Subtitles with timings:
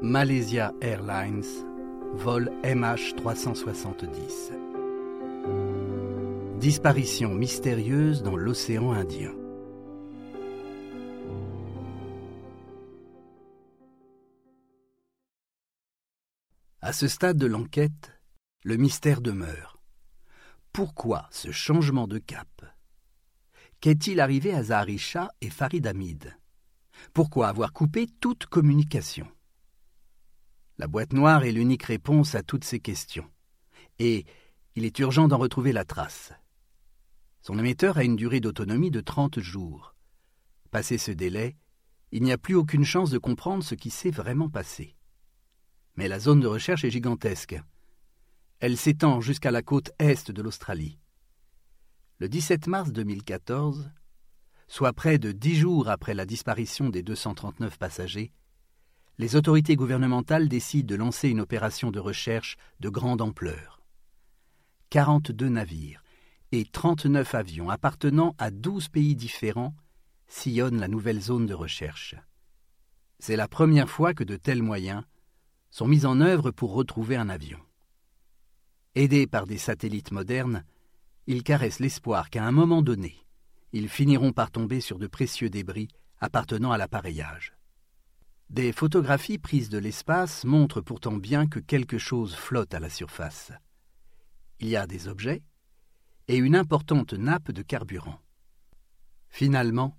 [0.00, 1.66] Malaysia Airlines,
[2.14, 4.52] vol MH370.
[6.60, 9.34] Disparition mystérieuse dans l'océan Indien.
[16.80, 18.12] À ce stade de l'enquête,
[18.62, 19.80] le mystère demeure.
[20.72, 22.46] Pourquoi ce changement de cap?
[23.80, 26.38] Qu'est-il arrivé à Zaharisha et Farid Hamid?
[27.12, 29.26] Pourquoi avoir coupé toute communication?
[30.78, 33.28] La boîte noire est l'unique réponse à toutes ces questions.
[33.98, 34.24] Et
[34.74, 36.32] il est urgent d'en retrouver la trace.
[37.42, 39.94] Son émetteur a une durée d'autonomie de 30 jours.
[40.70, 41.56] Passé ce délai,
[42.12, 44.98] il n'y a plus aucune chance de comprendre ce qui s'est vraiment passé
[45.98, 47.60] mais la zone de recherche est gigantesque.
[48.60, 51.00] Elle s'étend jusqu'à la côte est de l'Australie.
[52.18, 53.90] Le 17 mars 2014,
[54.68, 58.30] soit près de dix jours après la disparition des 239 passagers,
[59.18, 63.82] les autorités gouvernementales décident de lancer une opération de recherche de grande ampleur.
[64.90, 66.02] 42 navires
[66.52, 69.74] et 39 avions appartenant à 12 pays différents
[70.28, 72.14] sillonnent la nouvelle zone de recherche.
[73.18, 75.02] C'est la première fois que de tels moyens
[75.70, 77.58] sont mises en œuvre pour retrouver un avion.
[78.94, 80.64] Aidés par des satellites modernes,
[81.26, 83.16] ils caressent l'espoir qu'à un moment donné,
[83.72, 85.88] ils finiront par tomber sur de précieux débris
[86.20, 87.57] appartenant à l'appareillage.
[88.50, 93.52] Des photographies prises de l'espace montrent pourtant bien que quelque chose flotte à la surface.
[94.58, 95.42] Il y a des objets
[96.28, 98.20] et une importante nappe de carburant.
[99.28, 99.98] Finalement,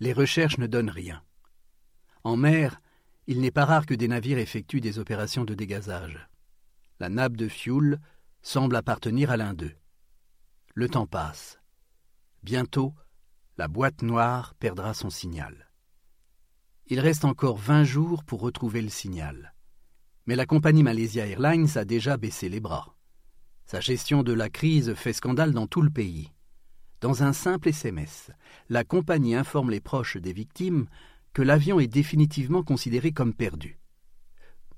[0.00, 1.22] les recherches ne donnent rien.
[2.24, 2.80] En mer,
[3.28, 6.28] il n'est pas rare que des navires effectuent des opérations de dégazage.
[6.98, 8.00] La nappe de fioul
[8.42, 9.76] semble appartenir à l'un d'eux.
[10.74, 11.60] Le temps passe.
[12.42, 12.92] Bientôt,
[13.56, 15.63] la boîte noire perdra son signal.
[16.86, 19.54] Il reste encore vingt jours pour retrouver le signal.
[20.26, 22.94] Mais la compagnie Malaysia Airlines a déjà baissé les bras.
[23.64, 26.30] Sa gestion de la crise fait scandale dans tout le pays.
[27.00, 28.30] Dans un simple SMS,
[28.68, 30.86] la compagnie informe les proches des victimes
[31.32, 33.78] que l'avion est définitivement considéré comme perdu.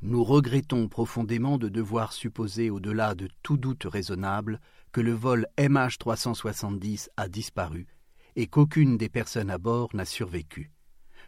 [0.01, 4.61] Nous regrettons profondément de devoir supposer, au-delà de tout doute raisonnable,
[4.93, 7.89] que le vol MH370 a disparu
[8.37, 10.71] et qu'aucune des personnes à bord n'a survécu.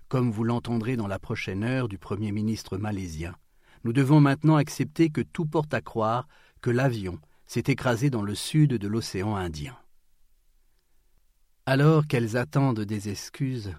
[0.09, 3.35] Comme vous l'entendrez dans la prochaine heure du Premier ministre malaisien,
[3.85, 6.27] nous devons maintenant accepter que tout porte à croire
[6.63, 9.77] que l'avion s'est écrasé dans le sud de l'océan Indien.
[11.67, 13.75] Alors qu'elles attendent des excuses,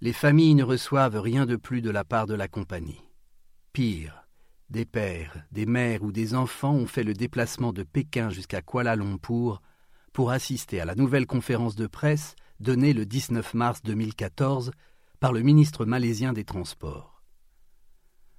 [0.00, 3.00] les familles ne reçoivent rien de plus de la part de la compagnie.
[3.72, 4.26] Pire,
[4.70, 8.96] des pères, des mères ou des enfants ont fait le déplacement de Pékin jusqu'à Kuala
[8.96, 9.62] Lumpur
[10.12, 14.72] pour assister à la nouvelle conférence de presse donnée le 19 mars 2014
[15.24, 17.22] par le ministre malaisien des Transports.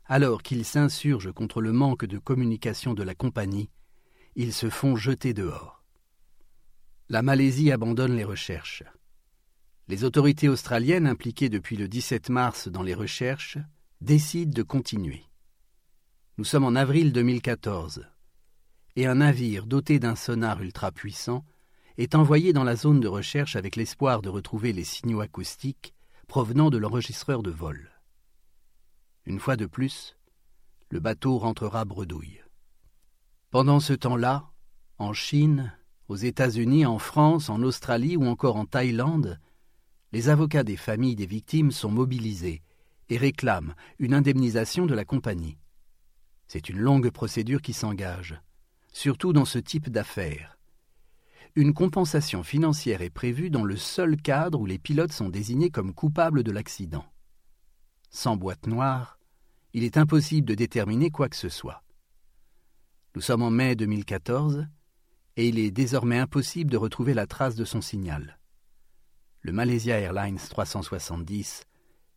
[0.05, 3.71] Alors qu'ils s'insurgent contre le manque de communication de la compagnie,
[4.35, 5.83] ils se font jeter dehors.
[7.09, 8.83] La Malaisie abandonne les recherches.
[9.87, 13.57] Les autorités australiennes impliquées depuis le 17 mars dans les recherches
[14.01, 15.23] décident de continuer.
[16.37, 18.05] Nous sommes en avril 2014
[18.95, 21.43] et un navire doté d'un sonar ultra puissant
[21.97, 25.94] est envoyé dans la zone de recherche avec l'espoir de retrouver les signaux acoustiques
[26.27, 27.91] provenant de l'enregistreur de vol.
[29.25, 30.17] Une fois de plus,
[30.91, 32.41] le bateau rentrera bredouille.
[33.49, 34.51] Pendant ce temps-là,
[34.97, 35.73] en Chine,
[36.07, 39.39] aux États-Unis, en France, en Australie ou encore en Thaïlande,
[40.11, 42.61] les avocats des familles des victimes sont mobilisés
[43.09, 45.57] et réclament une indemnisation de la compagnie.
[46.47, 48.39] C'est une longue procédure qui s'engage,
[48.93, 50.54] surtout dans ce type d'affaires.
[51.55, 55.93] Une compensation financière est prévue dans le seul cadre où les pilotes sont désignés comme
[55.93, 57.05] coupables de l'accident.
[58.09, 59.19] Sans boîte noire,
[59.73, 61.83] il est impossible de déterminer quoi que ce soit.
[63.15, 64.67] Nous sommes en mai 2014
[65.37, 68.37] et il est désormais impossible de retrouver la trace de son signal
[69.45, 71.65] le Malaysia Airlines 370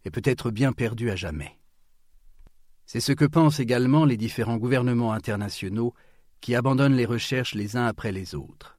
[0.06, 1.58] est peut-être bien perdu à jamais.
[2.86, 5.92] C'est ce que pensent également les différents gouvernements internationaux
[6.40, 8.77] qui abandonnent les recherches les uns après les autres.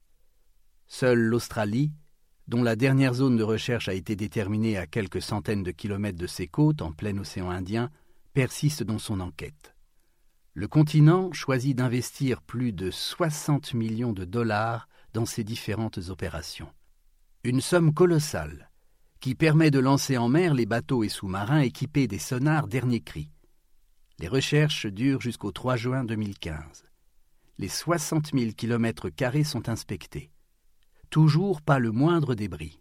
[0.90, 1.92] Seule l'Australie,
[2.46, 6.26] dont la dernière zone de recherche a été déterminée à quelques centaines de kilomètres de
[6.26, 7.90] ses côtes en plein océan Indien,
[8.34, 9.74] persiste dans son enquête.
[10.52, 16.68] Le continent choisit d'investir plus de 60 millions de dollars dans ces différentes opérations
[17.42, 18.70] une somme colossale
[19.18, 23.30] qui permet de lancer en mer les bateaux et sous-marins équipés des sonars dernier cri.
[24.18, 26.84] Les recherches durent jusqu'au 3 juin 2015.
[27.56, 30.30] Les 60 000 kilomètres carrés sont inspectés.
[31.10, 32.80] Toujours pas le moindre débris.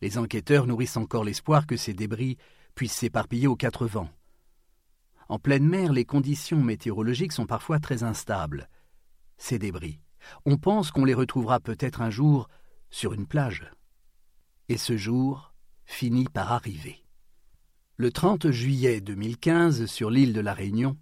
[0.00, 2.36] Les enquêteurs nourrissent encore l'espoir que ces débris
[2.76, 4.10] puissent s'éparpiller aux quatre vents.
[5.28, 8.68] En pleine mer, les conditions météorologiques sont parfois très instables.
[9.36, 10.00] Ces débris,
[10.44, 12.48] on pense qu'on les retrouvera peut-être un jour
[12.90, 13.68] sur une plage.
[14.68, 15.54] Et ce jour
[15.86, 17.04] finit par arriver.
[17.96, 20.96] Le 30 juillet 2015, sur l'île de la Réunion,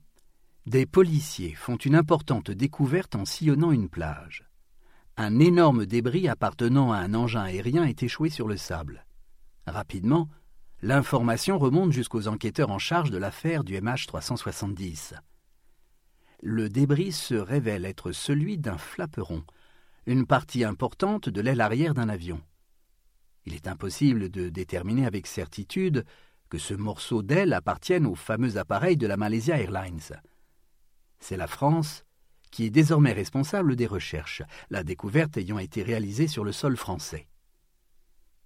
[0.65, 4.45] des policiers font une importante découverte en sillonnant une plage.
[5.17, 9.05] Un énorme débris appartenant à un engin aérien est échoué sur le sable.
[9.67, 10.29] Rapidement,
[10.81, 15.15] l'information remonte jusqu'aux enquêteurs en charge de l'affaire du MH370.
[16.43, 19.45] Le débris se révèle être celui d'un flaperon,
[20.07, 22.41] une partie importante de l'aile arrière d'un avion.
[23.45, 26.05] Il est impossible de déterminer avec certitude
[26.49, 30.21] que ce morceau d'aile appartienne au fameux appareil de la Malaysia Airlines.
[31.21, 32.05] C'est la France
[32.53, 37.27] qui est désormais responsable des recherches, la découverte ayant été réalisée sur le sol français.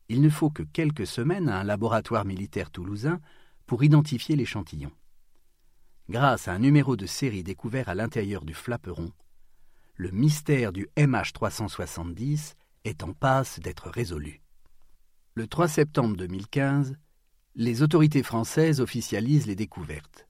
[0.08, 3.20] Il ne faut que quelques semaines à un laboratoire militaire toulousain
[3.66, 4.92] pour identifier l'échantillon.
[6.08, 9.10] Grâce à un numéro de série découvert à l'intérieur du flaperon,
[9.96, 12.54] le mystère du MH370
[12.84, 14.40] est en passe d'être résolu.
[15.34, 16.94] Le 3 septembre 2015,
[17.56, 20.28] les autorités françaises officialisent les découvertes.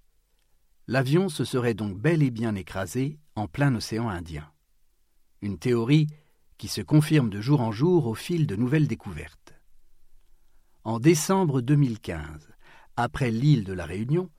[0.88, 4.48] L'avion se serait donc bel et bien écrasé en plein océan Indien.
[5.42, 6.06] Une théorie
[6.58, 9.54] qui se confirme de jour en jour au fil de nouvelles découvertes.
[10.84, 12.52] En décembre 2015,
[12.96, 14.30] après l'île de la Réunion,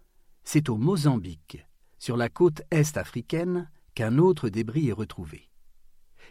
[0.45, 1.65] c'est au Mozambique,
[1.99, 5.49] sur la côte est africaine, qu'un autre débris est retrouvé.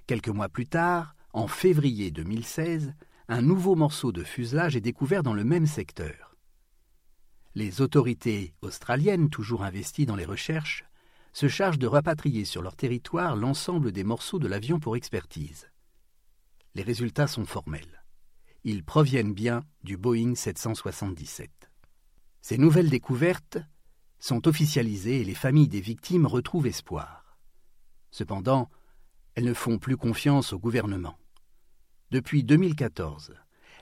[0.06, 2.94] Quelques mois plus tard, en février 2016,
[3.28, 6.35] un nouveau morceau de fuselage est découvert dans le même secteur.
[7.56, 10.84] Les autorités australiennes, toujours investies dans les recherches,
[11.32, 15.70] se chargent de rapatrier sur leur territoire l'ensemble des morceaux de l'avion pour expertise.
[16.74, 18.04] Les résultats sont formels.
[18.64, 21.50] Ils proviennent bien du Boeing 777.
[22.42, 23.56] Ces nouvelles découvertes
[24.18, 27.38] sont officialisées et les familles des victimes retrouvent espoir.
[28.10, 28.68] Cependant,
[29.34, 31.18] elles ne font plus confiance au gouvernement.
[32.10, 33.32] Depuis 2014,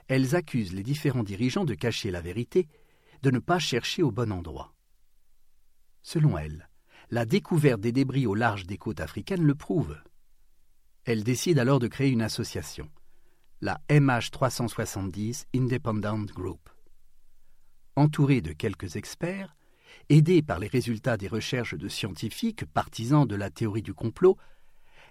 [0.07, 2.69] elles accusent les différents dirigeants de cacher la vérité,
[3.25, 4.75] de ne pas chercher au bon endroit.
[6.03, 6.69] Selon elles,
[7.09, 9.97] la découverte des débris au large des côtes africaines le prouve.
[11.05, 12.87] Elle décide alors de créer une association,
[13.61, 16.69] la MH370 Independent Group.
[17.95, 19.55] Entourée de quelques experts,
[20.09, 24.37] aidée par les résultats des recherches de scientifiques partisans de la théorie du complot,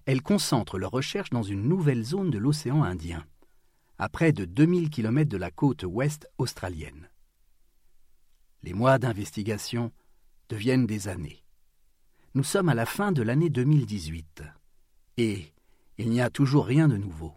[0.06, 3.26] elle concentre leurs recherches dans une nouvelle zone de l'océan Indien,
[3.99, 7.08] à près de 2000 km de la côte ouest australienne.
[8.64, 9.93] Les mois d'investigation
[10.49, 11.44] deviennent des années.
[12.32, 14.43] Nous sommes à la fin de l'année 2018
[15.19, 15.52] et
[15.99, 17.34] il n'y a toujours rien de nouveau.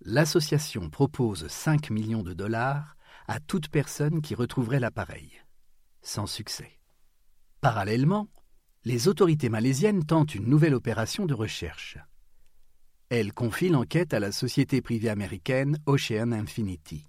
[0.00, 2.96] L'association propose 5 millions de dollars
[3.26, 5.32] à toute personne qui retrouverait l'appareil.
[6.02, 6.78] Sans succès.
[7.60, 8.28] Parallèlement,
[8.84, 11.98] les autorités malaisiennes tentent une nouvelle opération de recherche.
[13.08, 17.08] Elles confient l'enquête à la société privée américaine Ocean Infinity.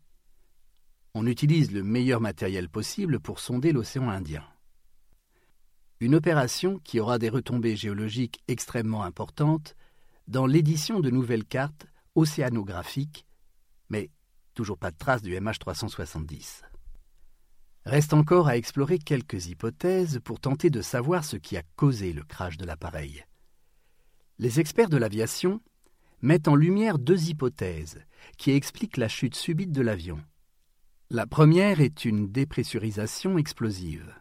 [1.14, 4.44] On utilise le meilleur matériel possible pour sonder l'océan Indien
[6.00, 9.76] une opération qui aura des retombées géologiques extrêmement importantes
[10.28, 13.26] dans l'édition de nouvelles cartes océanographiques,
[13.90, 14.10] mais
[14.54, 16.62] toujours pas de traces du MH370.
[17.86, 22.24] Reste encore à explorer quelques hypothèses pour tenter de savoir ce qui a causé le
[22.24, 23.26] crash de l'appareil.
[24.38, 25.62] Les experts de l'aviation
[26.22, 28.02] mettent en lumière deux hypothèses
[28.38, 30.20] qui expliquent la chute subite de l'avion.
[31.10, 34.14] La première est une dépressurisation explosive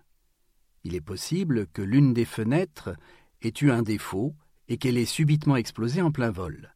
[0.88, 2.97] il est possible que l'une des fenêtres
[3.42, 4.35] ait eu un défaut
[4.68, 6.75] et qu'elle ait subitement explosé en plein vol.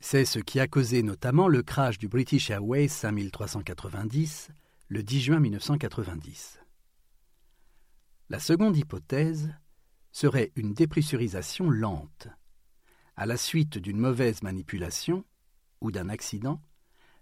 [0.00, 4.50] C'est ce qui a causé notamment le crash du British Airways 5390
[4.88, 6.60] le 10 juin 1990.
[8.28, 9.54] La seconde hypothèse
[10.12, 12.28] serait une dépressurisation lente.
[13.16, 15.24] À la suite d'une mauvaise manipulation
[15.80, 16.60] ou d'un accident,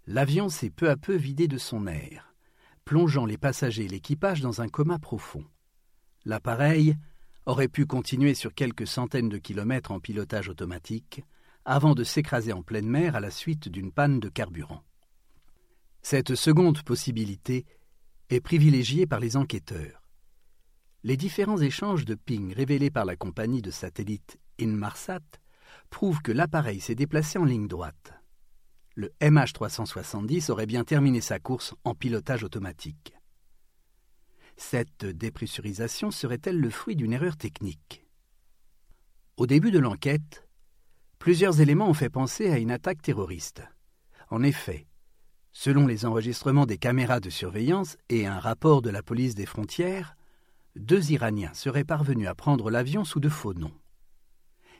[0.05, 2.35] l'avion s'est peu à peu vidé de son air,
[2.85, 5.45] plongeant les passagers et l'équipage dans un coma profond.
[6.25, 6.97] L'appareil
[7.45, 11.23] aurait pu continuer sur quelques centaines de kilomètres en pilotage automatique
[11.65, 14.83] avant de s'écraser en pleine mer à la suite d'une panne de carburant.
[16.01, 17.65] Cette seconde possibilité
[18.29, 20.01] est privilégiée par les enquêteurs.
[21.03, 25.19] Les différents échanges de ping révélés par la compagnie de satellites Inmarsat
[25.89, 28.13] prouvent que l'appareil s'est déplacé en ligne droite.
[28.95, 33.15] Le MH370 aurait bien terminé sa course en pilotage automatique.
[34.55, 38.05] Cette dépressurisation serait-elle le fruit d'une erreur technique?
[39.35, 40.47] Au début de l'enquête,
[41.17, 43.63] plusieurs éléments ont fait penser à une attaque terroriste.
[44.29, 44.85] En effet,
[45.53, 50.15] selon les enregistrements des caméras de surveillance et un rapport de la police des frontières,
[50.75, 53.73] deux Iraniens seraient parvenus à prendre l'avion sous de faux noms.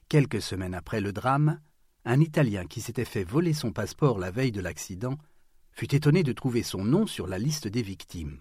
[0.08, 1.60] Quelques semaines après le drame,
[2.06, 5.18] un Italien qui s'était fait voler son passeport la veille de l'accident
[5.72, 8.40] fut étonné de trouver son nom sur la liste des victimes.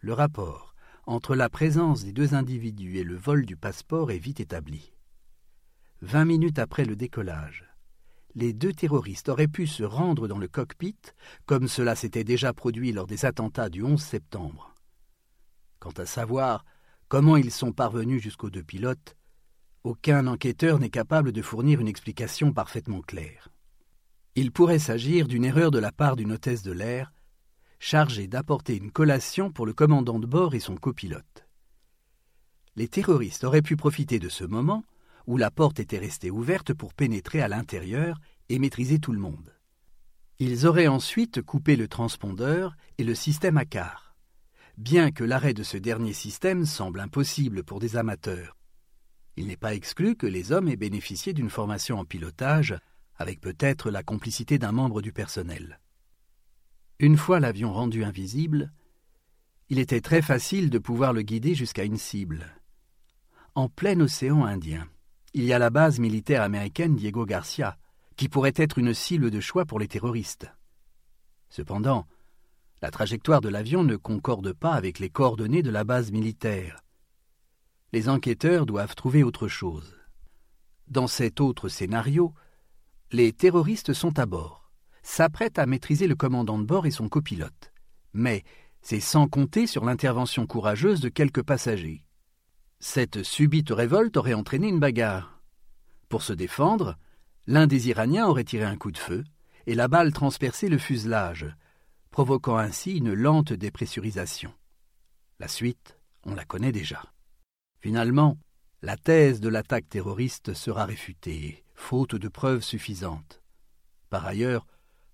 [0.00, 0.74] Le rapport
[1.06, 4.92] entre la présence des deux individus et le vol du passeport est vite établi.
[6.02, 7.64] Vingt minutes après le décollage,
[8.34, 10.98] les deux terroristes auraient pu se rendre dans le cockpit,
[11.46, 14.74] comme cela s'était déjà produit lors des attentats du 11 septembre.
[15.78, 16.64] Quant à savoir
[17.08, 19.16] comment ils sont parvenus jusqu'aux deux pilotes,
[19.86, 23.50] aucun enquêteur n'est capable de fournir une explication parfaitement claire.
[24.34, 27.12] Il pourrait s'agir d'une erreur de la part d'une hôtesse de l'air,
[27.78, 31.46] chargée d'apporter une collation pour le commandant de bord et son copilote.
[32.74, 34.82] Les terroristes auraient pu profiter de ce moment,
[35.28, 39.54] où la porte était restée ouverte pour pénétrer à l'intérieur et maîtriser tout le monde.
[40.40, 44.16] Ils auraient ensuite coupé le transpondeur et le système à quart,
[44.78, 48.56] bien que l'arrêt de ce dernier système semble impossible pour des amateurs.
[49.36, 52.76] Il n'est pas exclu que les hommes aient bénéficié d'une formation en pilotage,
[53.16, 55.80] avec peut-être la complicité d'un membre du personnel.
[56.98, 58.72] Une fois l'avion rendu invisible,
[59.68, 62.46] il était très facile de pouvoir le guider jusqu'à une cible.
[63.54, 64.88] En plein océan Indien,
[65.34, 67.76] il y a la base militaire américaine Diego Garcia,
[68.16, 70.46] qui pourrait être une cible de choix pour les terroristes.
[71.50, 72.06] Cependant,
[72.80, 76.82] la trajectoire de l'avion ne concorde pas avec les coordonnées de la base militaire,
[77.92, 79.96] les enquêteurs doivent trouver autre chose.
[80.88, 82.34] Dans cet autre scénario,
[83.12, 84.70] les terroristes sont à bord,
[85.02, 87.72] s'apprêtent à maîtriser le commandant de bord et son copilote.
[88.12, 88.44] Mais
[88.82, 92.04] c'est sans compter sur l'intervention courageuse de quelques passagers.
[92.78, 95.40] Cette subite révolte aurait entraîné une bagarre.
[96.08, 96.96] Pour se défendre,
[97.46, 99.24] l'un des Iraniens aurait tiré un coup de feu
[99.66, 101.46] et la balle transpercé le fuselage,
[102.10, 104.52] provoquant ainsi une lente dépressurisation.
[105.40, 107.02] La suite, on la connaît déjà.
[107.86, 108.36] Finalement,
[108.82, 113.40] la thèse de l'attaque terroriste sera réfutée, faute de preuves suffisantes.
[114.10, 114.66] Par ailleurs,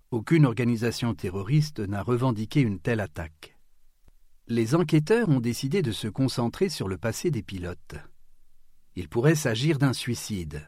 [0.09, 3.59] aucune organisation terroriste n'a revendiqué une telle attaque.
[4.47, 7.93] Les enquêteurs ont décidé de se concentrer sur le passé des pilotes.
[8.95, 10.67] Il pourrait s'agir d'un suicide.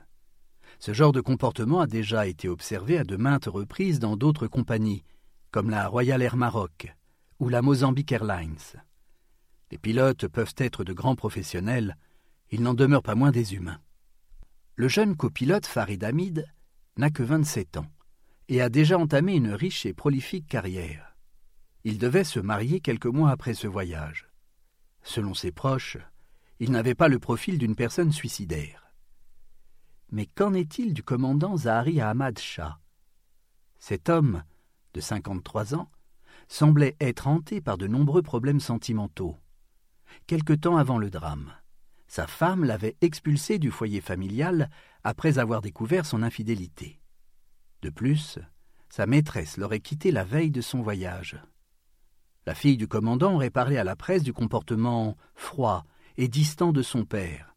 [0.78, 5.04] Ce genre de comportement a déjà été observé à de maintes reprises dans d'autres compagnies,
[5.50, 6.96] comme la Royal Air Maroc
[7.40, 8.84] ou la Mozambique Airlines.
[9.72, 11.98] Les pilotes peuvent être de grands professionnels,
[12.52, 13.82] il n'en demeure pas moins des humains.
[14.76, 16.46] Le jeune copilote Farid Hamid
[16.98, 17.92] n'a que 27 ans
[18.48, 21.16] et a déjà entamé une riche et prolifique carrière.
[21.84, 24.30] Il devait se marier quelques mois après ce voyage.
[25.02, 25.98] Selon ses proches,
[26.60, 28.92] il n'avait pas le profil d'une personne suicidaire.
[30.12, 32.80] Mais qu'en est-il du commandant Zahari Ahmad Shah?
[33.80, 34.44] Cet homme,
[34.94, 35.92] de 53 ans,
[36.48, 39.38] semblait être hanté par de nombreux problèmes sentimentaux
[40.28, 41.52] quelque temps avant le drame.
[42.08, 44.70] Sa femme l'avait expulsé du foyer familial
[45.04, 47.02] après avoir découvert son infidélité.
[47.82, 48.40] De plus,
[48.90, 51.38] sa maîtresse l'aurait quitté la veille de son voyage.
[52.46, 55.84] La fille du commandant aurait parlé à la presse du comportement froid
[56.18, 57.56] et distant de son père,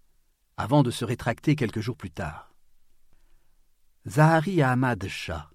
[0.57, 2.55] avant de se rétracter quelques jours plus tard.
[4.09, 5.51] Zahari Ahmad Shah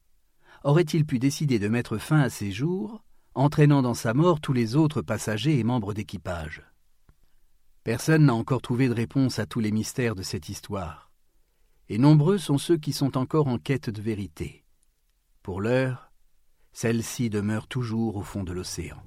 [0.63, 4.75] aurait-il pu décider de mettre fin à ses jours, entraînant dans sa mort tous les
[4.75, 6.63] autres passagers et membres d'équipage?
[7.83, 11.11] Personne n'a encore trouvé de réponse à tous les mystères de cette histoire,
[11.89, 14.63] et nombreux sont ceux qui sont encore en quête de vérité.
[15.41, 16.11] Pour l'heure,
[16.71, 19.03] celle-ci demeure toujours au fond de l'océan.